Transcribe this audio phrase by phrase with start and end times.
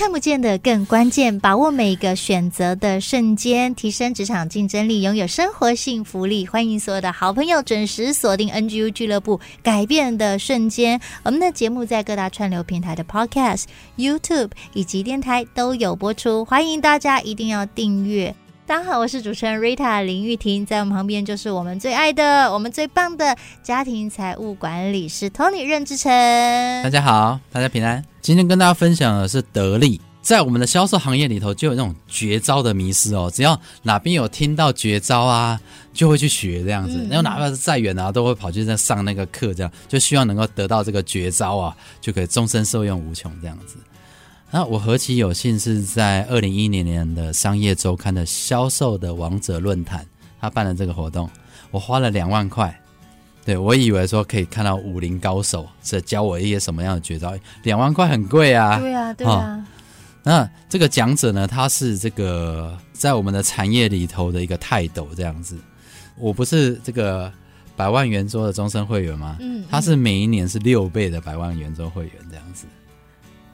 [0.00, 6.46] 看不见的更关键，把握每个选择的瞬间，提升职场竞争力，拥有生活幸福力。
[6.46, 10.98] 欢迎所有的好朋友准时锁定 NGU 俱乐部，改变的瞬间。
[11.22, 13.64] 我们的节目在各大串流平台的 Podcast、
[13.98, 18.34] YouTube 以及电台都有播出，欢迎大家一定要订阅。
[18.70, 26.08] 大家好，我是主持人 Rita 林玉婷，在我们旁边就是我们最爱的、我们最棒的家庭财务管理师 Tony 任志成。
[26.80, 28.00] 大家好，大家平安。
[28.20, 33.28] 今天跟大家分享的是得力，在我们的销售行业里头，就有那种绝招的迷失哦。
[33.34, 35.60] 只要哪边有听到绝招啊，
[35.92, 37.04] 就会去学这样子。
[37.10, 43.78] 然后哪怕是再远啊，都会跑去在上那个课，这样就希望能够得到这个绝招啊，就可以终身受用无穷这样子。
[44.52, 50.04] 那我何其有幸是在二零一零年的商业周刊的销售的王者论坛，
[50.40, 51.30] 他办了这个活动，
[51.70, 52.76] 我花了两万块。
[53.44, 58.78] 对，我以为说可以看到武林高手在教我一些什么样的绝招，两万块很贵啊。
[58.80, 59.32] 对啊，对啊。
[59.32, 59.64] 哦、
[60.24, 65.56] 那这个讲者呢，他是这个在我们的产业里头的一个泰斗这样子。
[66.18, 67.32] 我不是这个
[67.76, 69.36] 百万圆桌的终身会员吗？
[69.38, 72.66] 嗯，他是每一年是六倍的百万圆桌会员这样子。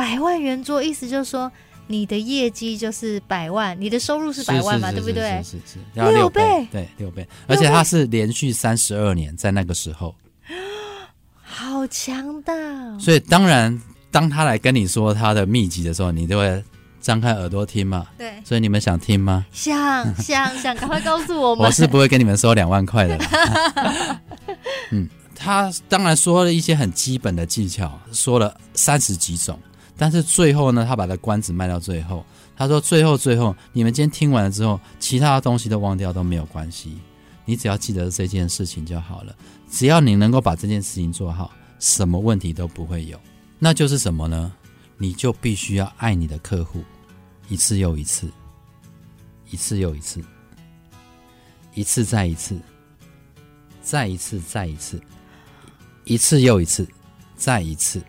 [0.00, 1.50] 百万圆桌意思就是说。
[1.90, 5.42] 你的业绩就是百万，你的收入是百万嘛，对不对？
[5.42, 10.14] 是是是，要六倍，对六倍，而且他是连续三十二年在那个时候，
[11.42, 12.54] 好强大。
[13.00, 13.76] 所以当然，
[14.08, 16.62] 当他来跟你说他的秘籍的时候，你就会
[17.00, 18.06] 张开耳朵听嘛。
[18.16, 19.44] 对，所以你们想听吗？
[19.50, 21.66] 想想想，赶快告诉我们。
[21.66, 23.18] 我是不会跟你们收两万块的。
[24.92, 29.58] 嗯，他当然说了一些很基本的技巧，说了三十几种。
[29.96, 32.24] 但是最后呢，他把他关子卖到最后。
[32.56, 36.98] 他说：“最后，最后，你们今天听完了之后，其他的东西都忘掉都没有关系，
[37.46, 39.34] 你只要记得这件事情就好了。
[39.70, 43.18] 只要你能够把这件事情做好，什么问题都不会有。
[43.58, 44.52] 那就是什么呢？
[44.98, 46.84] 你就必须要爱你的客户，
[47.48, 48.30] 一次又一次，
[49.50, 50.22] 一次又一次，
[51.72, 52.60] 一次再一次，
[53.80, 55.00] 再一次再一次，
[56.04, 56.86] 一次又一次，
[57.36, 58.02] 再一次。”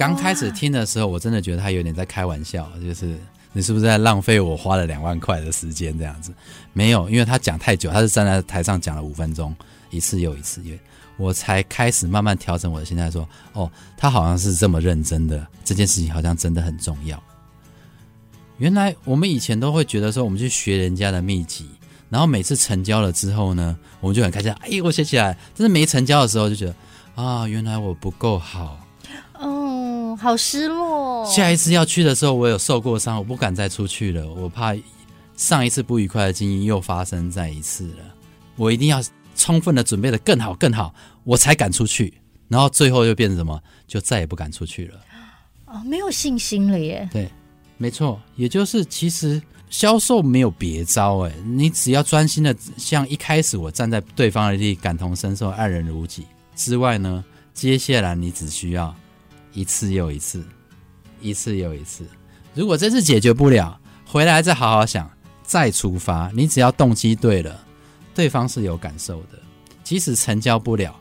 [0.00, 3.18] 刚开始听的时候，我真的觉得他有点在开玩笑，就是
[3.52, 6.32] 你是不是在浪费我花了两万块的时间这样子？
[6.72, 9.54] 没有，因为他讲太久，他是站在台上讲了五分钟，
[9.90, 10.80] 一次又一次，因为
[11.18, 17.22] 我才开始慢慢调整我的心态，说哦，他好像是这么认真的，这件事情好像真的很重要。
[18.56, 21.68] 原来我们以前都会觉得说，我们去学人家的秘籍，
[22.08, 25.36] 然后每次成交了之后呢，我们就很开心，哎，我学起来。
[25.54, 26.74] 但是没成交的时候，就觉得
[27.22, 28.78] 啊，原来我不够好。
[30.20, 31.24] 好失落。
[31.24, 34.30] 下一次要去的时候，我有受过伤，我不敢再出去了。
[34.34, 34.76] 我怕
[35.34, 38.04] 上一次不愉快的经验又发生再一次了。
[38.56, 39.02] 我一定要
[39.34, 40.94] 充分的准备的更好更好，
[41.24, 42.12] 我才敢出去。
[42.48, 43.58] 然后最后又变成什么？
[43.86, 45.00] 就再也不敢出去了。
[45.64, 47.08] 哦，没有信心了耶。
[47.10, 47.30] 对，
[47.78, 58.94] 没错，也就是其实销售没有别招哎，你只要专心的像一开始我站在对方的地感同身受，爱人如己之外呢，接下来你只需要。
[59.52, 60.44] 一次又一次，
[61.20, 62.06] 一次又一次。
[62.54, 65.10] 如果这次解决不了，回来再好好想，
[65.42, 66.30] 再出发。
[66.34, 67.64] 你只要动机对了，
[68.14, 69.38] 对方是有感受的。
[69.82, 70.94] 即使成交不了，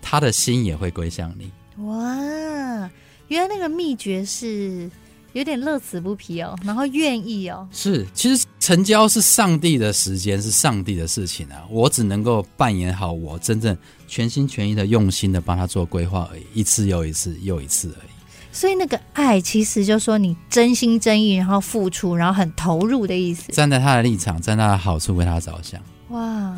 [0.00, 1.52] 他的心也会归向你。
[1.84, 2.90] 哇，
[3.28, 4.90] 原来那个秘诀是。
[5.32, 7.66] 有点乐此不疲哦，然后愿意哦。
[7.72, 11.64] 是，其实成交是上帝的时间，是上帝的事情啊。
[11.70, 13.76] 我只能够扮演好我真正
[14.06, 18.10] 全心全意的用心的帮他做规划而已，一次又一次又一次而已。
[18.54, 23.50] 所以那个爱，其实就是说你真心真意，然后付出，然后很投入的意思。
[23.52, 25.80] 站在他的立场，站在他的好处为他着想。
[26.08, 26.54] 哇，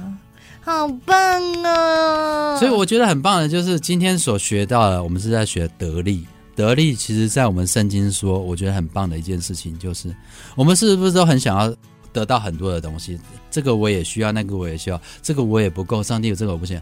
[0.61, 2.59] 好棒啊！
[2.59, 6.27] 所以我觉得很棒的，就是今天所学到的，我们是在学得力。
[6.55, 10.15] 得力，其实，在我们圣经说，我觉得很棒的一件事情，就是
[10.55, 11.75] 我们是不是都很想要
[12.13, 13.19] 得到很多的东西？
[13.51, 16.81] 这个我也需要，那个我也需要，这个我也不够，上帝有这个我不行。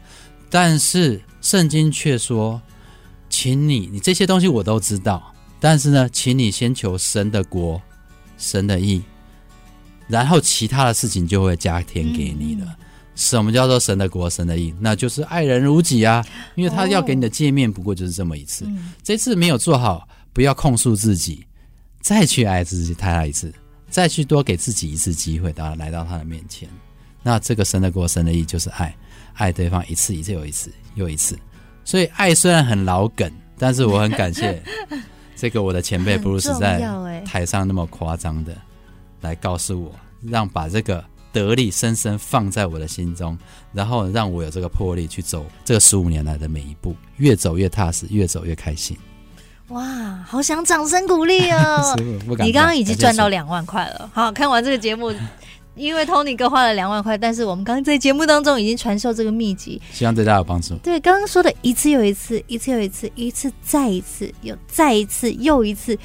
[0.50, 2.60] 但是圣经却说，
[3.30, 7.80] 请你，你这些东西我都知道，但是呢，请你先求神的国、
[8.36, 9.02] 神的意，
[10.06, 12.76] 然后其他的事情就会加添给你了。
[13.14, 14.75] 什么叫做神的国、神的义？
[14.81, 16.25] 那就是爱人如己啊！
[16.56, 18.64] 因为他要给你的诫命，不过就是这么一次。
[18.64, 21.47] 哦嗯、这次没有做好，不要控诉自己，
[22.00, 23.53] 再去爱自己，爱他一次，
[23.91, 26.69] 再去多给自己一次机会，到来到他的面前。
[27.23, 28.94] 那这个神的国、神的意义就是爱，
[29.35, 31.38] 爱对方一次一次又一次又一次。
[31.85, 34.62] 所以爱虽然很老梗，但是我很感谢
[35.37, 36.81] 这个我的前辈 布鲁斯在
[37.25, 38.56] 台上那么夸张的
[39.20, 43.37] 来告诉我，让把这个得力深深放在我的心中，
[43.73, 48.96] 然后让我有这个魄力去走这十五年来的每一步，越走越踏实，越走越开心。
[49.69, 51.96] 哇，好想掌声鼓励哦！
[52.40, 54.11] 你刚刚已经赚到两万块了。
[54.12, 55.12] 好，看完这个节目。
[55.75, 60.75] 因为 Tony 哥花了两万块，但是我们刚刚在节目当中已经传授这个秘籍，希望对大家有帮助。
[60.82, 65.99] 对，刚刚说的一次又一次，一次又一次，一次再一次，又再一次又一次。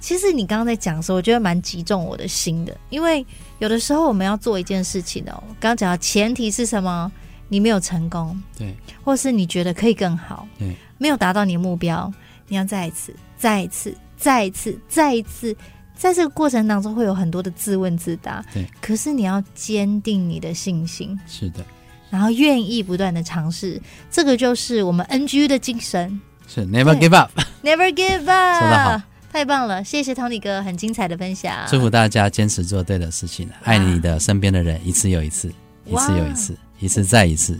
[0.00, 3.24] 其实你刚刚在讲的时候，我觉得蛮击中我的心的，因为
[3.58, 7.12] 有的时候我们要做一件事情哦，刚刚讲到前提是什么？
[7.48, 8.74] 你没有成功，对，
[9.04, 12.12] 或是你觉得可以更好，对，没有达到你的目标，
[12.46, 15.56] 你要再一次，再一次，再一次，再一次。
[15.96, 18.42] 在这个过程当中，会有很多的自问自答。
[18.54, 21.18] 对，可是你要坚定你的信心。
[21.26, 21.62] 是的，
[22.08, 23.78] 然后愿意不断的尝试，
[24.10, 26.18] 这个就是我们 NGU 的精神。
[26.46, 28.60] 是 Never give up，Never give up。
[28.60, 29.82] 说得好，太棒了！
[29.84, 31.64] 谢谢 Tony 哥很精彩的分享。
[31.68, 35.52] 祝福大家坚持做对的事情，爱你的身边的人，一次又一次，
[35.86, 37.58] 一次又一次，一次再一次，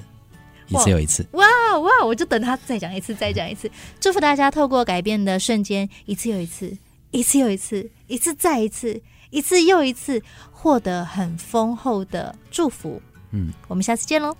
[0.67, 1.25] 一次又一次。
[1.33, 1.47] 哇
[1.79, 2.05] 哇！
[2.05, 3.71] 我就等他再讲一次，再讲一次。
[4.01, 6.77] 祝福大家透过改变的瞬间，一次又一次。
[7.13, 9.01] 一次又一次，一次再一次，
[9.31, 13.03] 一次又一次，获得很丰厚的祝福。
[13.33, 14.33] 嗯，我们下次见喽，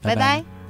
[0.00, 0.16] 拜拜。
[0.16, 0.63] 拜拜。